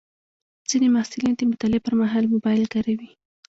ځینې 0.69 0.87
محصلین 0.95 1.33
د 1.37 1.41
مطالعې 1.51 1.83
پر 1.85 1.93
مهال 2.01 2.25
موبایل 2.33 2.63
کاروي. 2.73 3.09